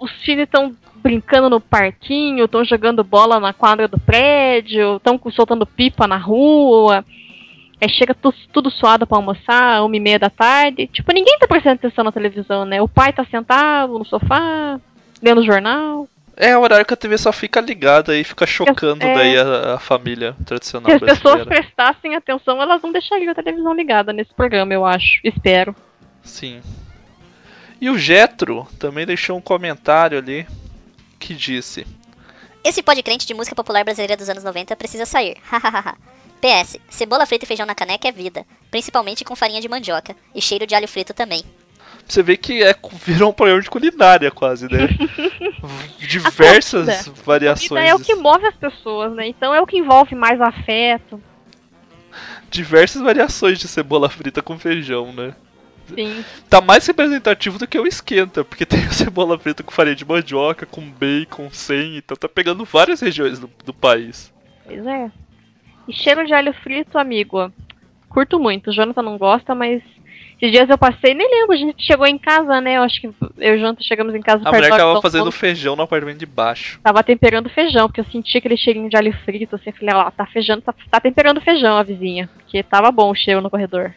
[0.00, 5.64] os filhos estão brincando no parquinho, estão jogando bola na quadra do prédio, estão soltando
[5.66, 7.04] pipa na rua.
[7.80, 10.86] Aí chega tu- tudo suado pra almoçar, uma e meia da tarde.
[10.86, 12.80] Tipo, ninguém tá prestando atenção na televisão, né?
[12.82, 14.80] O pai tá sentado no sofá,
[15.22, 16.08] lendo jornal.
[16.36, 19.14] É o horário que a TV só fica ligada e fica chocando É.
[19.14, 21.62] daí a, a família tradicional Se as pessoas brasileira.
[21.62, 25.20] prestassem atenção, elas não deixariam a televisão ligada nesse programa, eu acho.
[25.22, 25.74] Espero.
[26.24, 26.60] Sim.
[27.80, 30.46] E o Jetro também deixou um comentário ali
[31.20, 31.86] que disse:
[32.64, 35.36] Esse pode crente de música popular brasileira dos anos 90 precisa sair.
[35.48, 35.96] Hahaha.
[36.40, 40.42] PS, cebola frita e feijão na caneca é vida, principalmente com farinha de mandioca, e
[40.42, 41.42] cheiro de alho frito também.
[42.06, 44.88] Você vê que é, virou um programa de culinária quase, né?
[45.98, 47.88] Diversas A comida variações.
[47.88, 49.26] é o que move as pessoas, né?
[49.28, 51.20] Então é o que envolve mais afeto.
[52.50, 55.34] Diversas variações de cebola frita com feijão, né?
[55.88, 56.24] Sim.
[56.48, 60.04] Tá mais representativo do que o esquenta, porque tem a cebola frita com farinha de
[60.04, 64.32] mandioca, com bacon, sem, então tá pegando várias regiões do, do país.
[64.64, 65.10] Pois é.
[65.86, 67.52] E cheiro de alho frito, amigo.
[68.08, 68.70] Curto muito.
[68.70, 69.82] O Jonathan não gosta, mas.
[70.44, 72.76] Esses dias eu passei, nem lembro, a gente chegou em casa, né?
[72.76, 73.06] Eu acho que
[73.38, 76.26] eu e Jonathan chegamos em casa A mulher tava do fazendo feijão no apartamento de
[76.26, 76.78] baixo.
[76.82, 80.10] Tava temperando feijão, porque eu senti aquele cheirinho de alho frito, assim, eu falei, ó,
[80.10, 82.28] tá feijando, tá, tá temperando feijão a vizinha.
[82.36, 83.94] Porque tava bom o cheiro no corredor.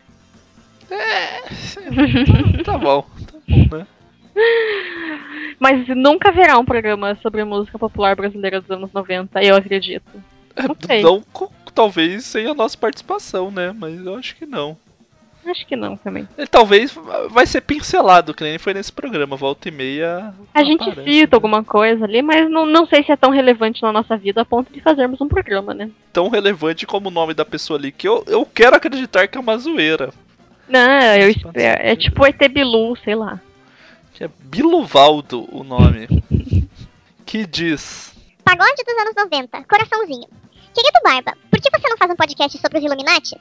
[2.63, 3.87] Tá bom, tá bom, né?
[5.59, 10.23] Mas nunca haverá um programa sobre música popular brasileira dos anos 90, eu acredito.
[10.55, 11.01] É, Não sei.
[11.01, 11.21] não
[11.73, 13.73] talvez sem a nossa participação, né?
[13.77, 14.77] Mas eu acho que não.
[15.47, 16.27] Acho que não também.
[16.37, 16.97] Ele talvez
[17.29, 20.33] vai ser pincelado, que nem foi nesse programa, volta e meia.
[20.53, 21.37] A gente aparece, cita né?
[21.37, 24.45] alguma coisa ali, mas não, não sei se é tão relevante na nossa vida a
[24.45, 25.89] ponto de fazermos um programa, né?
[26.11, 29.41] Tão relevante como o nome da pessoa ali, que eu, eu quero acreditar que é
[29.41, 30.11] uma zoeira.
[30.67, 31.53] Não, eu espero.
[31.53, 31.79] ser.
[31.79, 33.39] É tipo ET Bilu, sei lá.
[34.13, 36.07] Que é Biluvaldo o nome.
[37.25, 38.13] que diz.
[38.43, 40.27] Pagode dos anos 90, coraçãozinho.
[40.73, 43.35] Querido Barba, por que você não faz um podcast sobre os Illuminati?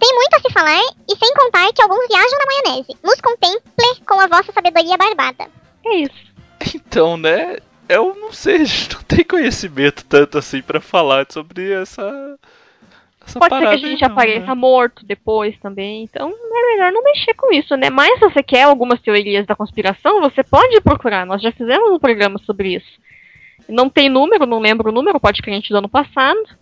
[0.00, 2.96] Tem muito a se falar e sem contar que alguns viajam na maionese.
[3.04, 5.50] Nos contemple com a vossa sabedoria barbada.
[5.84, 6.30] É isso.
[6.74, 7.58] Então, né?
[7.86, 12.38] Eu não sei, a gente não tem conhecimento tanto assim pra falar sobre essa.
[13.26, 14.54] essa Pode ser que a gente não, apareça né?
[14.54, 16.04] morto depois também.
[16.04, 17.90] Então é melhor não mexer com isso, né?
[17.90, 21.26] Mas se você quer algumas teorias da conspiração, você pode procurar.
[21.26, 23.00] Nós já fizemos um programa sobre isso.
[23.68, 26.59] Não tem número, não lembro o número, pode gente do ano passado.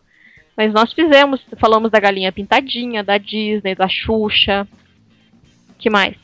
[0.59, 4.67] Mas nós fizemos, falamos da galinha pintadinha, da Disney, da Xuxa.
[5.79, 6.17] que mais?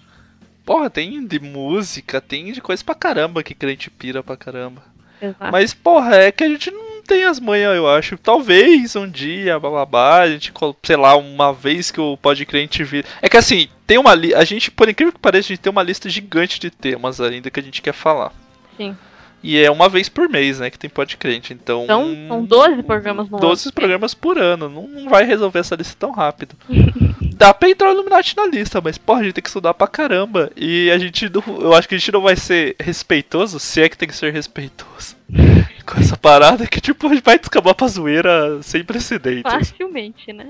[0.66, 4.82] Porra, tem de música, tem de coisa pra caramba que crente pira pra caramba.
[5.22, 5.52] Exato.
[5.52, 8.18] Mas, porra, é que a gente não tem as manhas, eu acho.
[8.18, 13.06] Talvez um dia, bababá, a gente, sei lá, uma vez que o Pode Crente vir.
[13.22, 14.34] É que assim, tem uma li...
[14.34, 17.52] A gente, por incrível que pareça, a gente tem uma lista gigante de temas ainda
[17.52, 18.32] que a gente quer falar.
[18.76, 18.96] Sim.
[19.44, 21.52] E é uma vez por mês, né, que tem Pode Crente.
[21.52, 21.84] Então.
[21.86, 23.72] São, são 12 programas no 12 ano.
[23.74, 24.70] programas por ano.
[24.70, 26.56] Não, não vai resolver essa lista tão rápido.
[27.36, 29.86] Dá pra entrar o Illuminati na lista, mas porra, a gente tem que estudar pra
[29.86, 30.50] caramba.
[30.56, 33.88] E a gente não, Eu acho que a gente não vai ser respeitoso, se é
[33.88, 35.14] que tem que ser respeitoso.
[35.84, 39.52] Com essa parada que, tipo, a gente vai descambar pra zoeira sem precedentes.
[39.52, 40.46] Facilmente, né?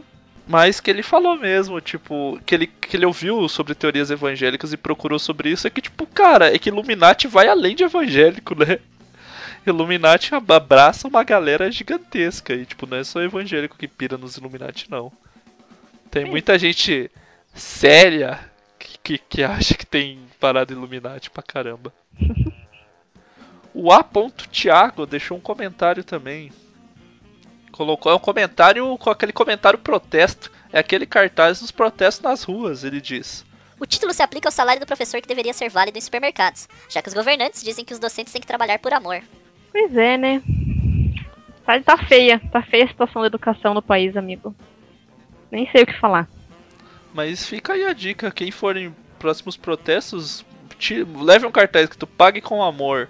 [0.47, 4.77] Mas que ele falou mesmo, tipo, que ele, que ele ouviu sobre teorias evangélicas e
[4.77, 8.79] procurou sobre isso, é que, tipo, cara, é que Illuminati vai além de evangélico, né?
[9.67, 14.37] Illuminati ab- abraça uma galera gigantesca e, tipo, não é só evangélico que pira nos
[14.37, 15.11] Illuminati, não.
[16.11, 17.11] Tem muita gente
[17.55, 18.39] séria
[18.79, 21.93] que, que, que acha que tem parada Illuminati pra caramba.
[23.77, 24.05] O A.
[24.53, 26.53] Thiago deixou um comentário também.
[27.75, 30.49] Colocou é um comentário com aquele comentário protesto.
[30.73, 33.45] É aquele cartaz dos protestos nas ruas, ele diz.
[33.81, 37.03] O título se aplica ao salário do professor que deveria ser válido em supermercados, já
[37.03, 39.21] que os governantes dizem que os docentes têm que trabalhar por amor.
[39.73, 40.41] Pois é, né?
[41.67, 42.41] Tá, tá feia.
[42.53, 44.55] Tá feia a situação da educação no país, amigo.
[45.51, 46.29] Nem sei o que falar.
[47.13, 50.45] Mas fica aí a dica, quem for em próximos protestos,
[50.79, 53.09] tire- leve um cartaz que tu pague com amor.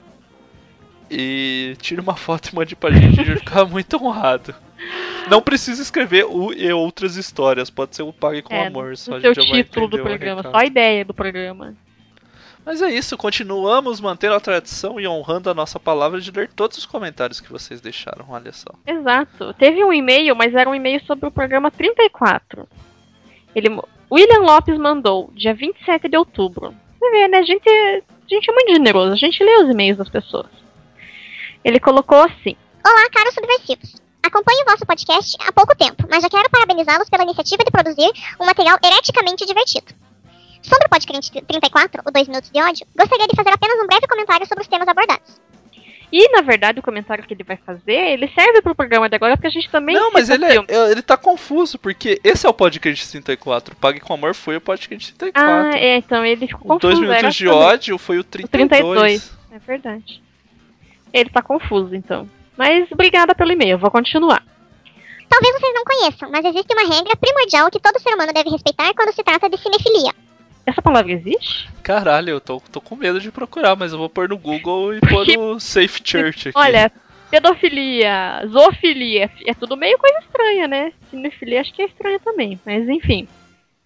[1.11, 4.55] E tire uma foto e mande pra gente, a gente vai ficar muito honrado.
[5.29, 9.15] Não precisa escrever o e outras histórias, pode ser o pague com é, amor, só
[9.15, 11.75] a gente já vai título do programa, só a ideia do programa.
[12.65, 16.79] Mas é isso, continuamos mantendo a tradição e honrando a nossa palavra de ler todos
[16.79, 18.71] os comentários que vocês deixaram, olha só.
[18.87, 19.53] Exato.
[19.55, 22.67] Teve um e-mail, mas era um e-mail sobre o programa 34.
[23.55, 23.69] Ele,
[24.11, 26.75] William Lopes mandou, dia 27 de outubro.
[26.99, 27.39] Você vê, né?
[27.39, 30.64] A gente, a gente é muito generoso, a gente lê os e-mails das pessoas.
[31.65, 32.55] Ele colocou assim:
[32.87, 33.95] Olá, caros subversivos.
[34.23, 38.11] Acompanho o vosso podcast há pouco tempo, mas já quero parabenizá-los pela iniciativa de produzir
[38.41, 39.87] um material hereticamente divertido.
[40.63, 44.07] Sobre o podcast 34, o 2 minutos de ódio, gostaria de fazer apenas um breve
[44.07, 45.41] comentário sobre os temas abordados.
[46.11, 49.37] E, na verdade, o comentário que ele vai fazer, ele serve pro programa de agora,
[49.37, 49.95] porque a gente também.
[49.95, 53.77] Não, mas ele, é, ele tá confuso, porque esse é o podcast 34.
[53.77, 55.51] Pague com amor foi o podcast 34.
[55.53, 57.11] Ah, é, então ele ficou o 2 confuso.
[57.11, 58.71] era minutos de ódio foi o 32.
[58.71, 59.33] 32.
[59.53, 60.24] É verdade.
[61.15, 62.29] Ele tá confuso, então.
[62.57, 64.43] Mas obrigada pelo e-mail, vou continuar.
[65.29, 68.93] Talvez vocês não conheçam, mas existe uma regra primordial que todo ser humano deve respeitar
[68.95, 70.13] quando se trata de cinefilia.
[70.67, 71.71] Essa palavra existe?
[71.83, 75.01] Caralho, eu tô, tô com medo de procurar, mas eu vou pôr no Google e
[75.01, 76.59] pôr no Safe Church aqui.
[76.59, 76.91] Olha,
[77.31, 80.93] pedofilia, zoofilia, é tudo meio coisa estranha, né?
[81.11, 83.29] Cinefilia acho que é estranha também, mas enfim.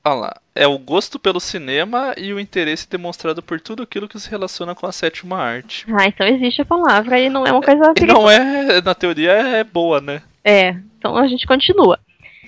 [0.09, 0.37] Olha lá.
[0.55, 4.75] É o gosto pelo cinema e o interesse demonstrado por tudo aquilo que se relaciona
[4.75, 5.87] com a sétima arte.
[5.93, 9.33] Ah, então existe a palavra e não é uma coisa E não é, na teoria,
[9.33, 10.23] é boa, né?
[10.43, 12.01] É, então a gente continua.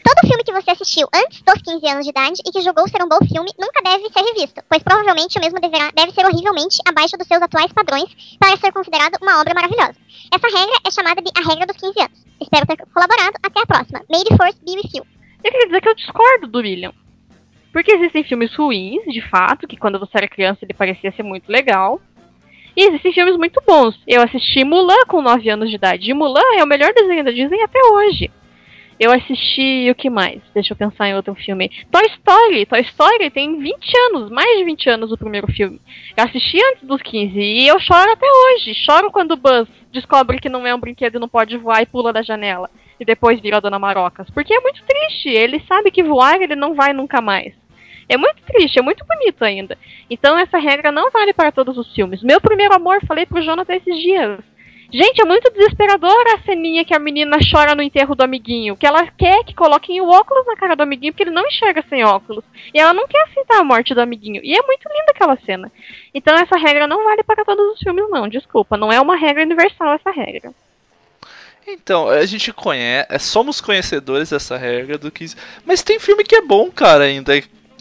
[0.03, 3.05] Todo filme que você assistiu antes dos 15 anos de idade e que julgou ser
[3.05, 6.79] um bom filme nunca deve ser revisto, pois provavelmente o mesmo deverá, deve ser horrivelmente
[6.89, 8.09] abaixo dos seus atuais padrões
[8.41, 9.95] para ser considerado uma obra maravilhosa.
[10.33, 12.19] Essa regra é chamada de a regra dos 15 anos.
[12.41, 13.37] Espero ter colaborado.
[13.43, 14.01] Até a próxima.
[14.11, 15.05] May the force be with you.
[15.45, 16.93] Eu queria dizer que eu discordo do William.
[17.73, 21.51] Porque existem filmes ruins, de fato, que quando você era criança ele parecia ser muito
[21.51, 22.01] legal.
[22.77, 23.99] E existem filmes muito bons.
[24.07, 26.11] Eu assisti Mulan com 9 anos de idade.
[26.11, 28.31] E Mulan é o melhor desenho da Disney até hoje.
[28.99, 30.43] Eu assisti o que mais?
[30.53, 31.71] Deixa eu pensar em outro filme.
[31.91, 32.67] Toy Story.
[32.67, 35.81] Toy Story tem 20 anos, mais de 20 anos o primeiro filme.
[36.15, 38.75] Eu assisti antes dos 15 e eu choro até hoje.
[38.75, 41.87] Choro quando o Buzz descobre que não é um brinquedo e não pode voar e
[41.87, 42.69] pula da janela.
[43.01, 44.29] e depois vira a Dona Marocas.
[44.29, 45.31] Porque é muito triste.
[45.31, 47.55] Ele sabe que voar ele não vai nunca mais.
[48.11, 49.79] É muito triste, é muito bonito ainda.
[50.11, 52.25] Então essa regra não vale para todos os filmes.
[52.25, 54.41] Meu primeiro amor, falei pro Jonathan esses dias.
[54.93, 58.77] Gente, é muito desesperadora a ceninha que a menina chora no enterro do amiguinho.
[58.77, 61.85] Que ela quer que coloquem o óculos na cara do amiguinho, porque ele não enxerga
[61.89, 62.45] sem óculos.
[62.75, 64.41] E ela não quer aceitar a morte do amiguinho.
[64.43, 65.71] E é muito linda aquela cena.
[66.13, 68.27] Então essa regra não vale para todos os filmes, não.
[68.27, 70.53] Desculpa, não é uma regra universal essa regra.
[71.65, 75.27] Então, a gente conhece, é, somos conhecedores dessa regra do que.
[75.65, 77.41] Mas tem filme que é bom, cara, ainda.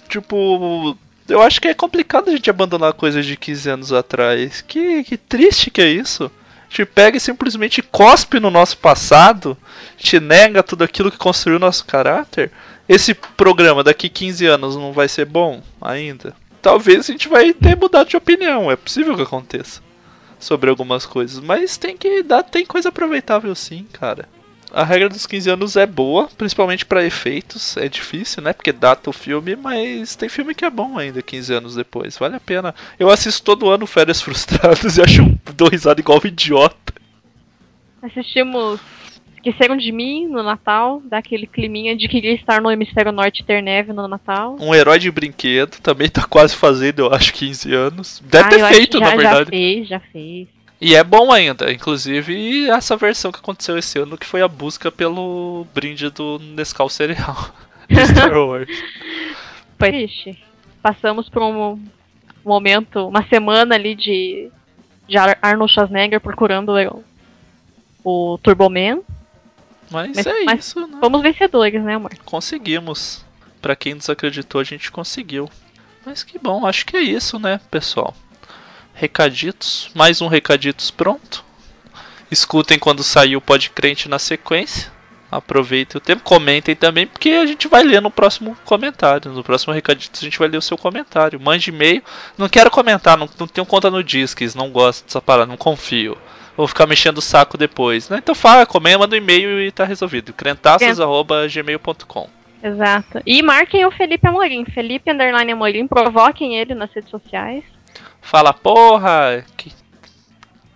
[0.10, 0.97] Tipo,
[1.28, 4.62] eu acho que é complicado a gente abandonar coisas de 15 anos atrás.
[4.62, 6.30] Que, que triste que é isso.
[6.70, 9.57] Gente pega e simplesmente cospe no nosso passado,
[9.97, 12.51] te nega tudo aquilo que construiu nosso caráter.
[12.88, 16.36] Esse programa daqui 15 anos não vai ser bom ainda?
[16.62, 19.82] Talvez a gente vai ter mudado de opinião, é possível que aconteça
[20.39, 24.28] sobre algumas coisas, mas tem que dar, tem coisa aproveitável sim, cara.
[24.72, 27.76] A regra dos 15 anos é boa, principalmente para efeitos.
[27.78, 28.54] É difícil, né?
[28.54, 32.18] Porque data o filme, mas tem filme que é bom ainda 15 anos depois.
[32.18, 32.76] Vale a pena.
[33.00, 35.24] Eu assisto todo ano Férias Frustradas e acho
[35.56, 36.94] dou risada igual um idiota.
[38.02, 38.80] Assistimos
[39.40, 43.94] Esqueceram de Mim no Natal, daquele climinha de queria estar no hemisfério norte ter neve
[43.94, 44.58] no Natal.
[44.60, 48.22] Um herói de brinquedo, também tá quase fazendo, eu acho, 15 anos.
[48.26, 49.46] Deve Ah, ter feito, já, na verdade.
[49.46, 50.48] Já fez, já fez.
[50.82, 54.90] E é bom ainda, inclusive essa versão que aconteceu esse ano, que foi a busca
[54.92, 57.36] pelo brinde do Nescau Cereal
[57.90, 58.70] de Star Wars.
[60.82, 61.80] Passamos por um
[62.46, 64.50] momento, uma semana ali de,
[65.08, 66.70] de Ar- Arnold Schwarzenegger procurando
[68.04, 69.02] o, o Turboman.
[69.92, 70.98] Mas, Mas- é mas- isso, né?
[71.02, 72.12] Fomos vencedores, né, amor?
[72.24, 73.26] Conseguimos.
[73.62, 75.50] Pra quem desacreditou, a gente conseguiu.
[76.06, 78.16] Mas que bom, acho que é isso, né, pessoal?
[79.00, 81.45] Recaditos, mais um recaditos pronto.
[82.30, 84.91] Escutem quando sair o Podcrente na sequência.
[85.32, 89.32] Aproveitem o tempo, comentem também, porque a gente vai ler no próximo comentário.
[89.32, 91.39] No próximo recaditos a gente vai ler o seu comentário.
[91.39, 92.04] Mande e-mail.
[92.38, 96.18] Não quero comentar, não, não tenho conta no Disques, não gosto dessa parada, não confio.
[96.58, 98.10] Vou ficar mexendo o saco depois.
[98.10, 98.18] Né?
[98.18, 100.34] Então fala, comenta, manda um e-mail e tá resolvido.
[100.34, 102.30] crentaços.gmail.com
[102.62, 103.22] Exato.
[103.26, 104.66] E marquem o Felipe Amorim.
[104.66, 107.64] Felipe Underline Amorim, provoquem ele nas redes sociais.
[108.22, 109.72] Fala, porra, que-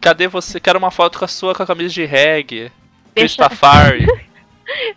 [0.02, 0.60] cadê você?
[0.60, 2.72] Quero uma foto com a sua com a camisa de reggae.
[3.16, 4.06] Deixa- Christafari.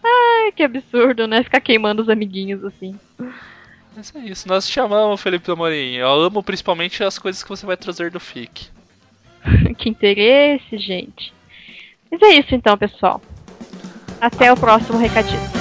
[0.04, 1.42] Ai, que absurdo, né?
[1.42, 2.98] Ficar queimando os amiguinhos assim.
[3.94, 5.94] Mas é isso, nós te amamos, Felipe Amorim.
[5.94, 8.68] Eu amo principalmente as coisas que você vai trazer do FIC.
[9.78, 11.32] que interesse, gente.
[12.10, 13.20] Mas é isso então, pessoal.
[14.20, 15.55] Até o próximo recadinho.